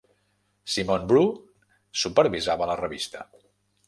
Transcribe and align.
Simon 0.75 1.03
Brew 1.11 1.27
supervisava 2.05 2.69
la 2.71 2.79
revista. 2.81 3.23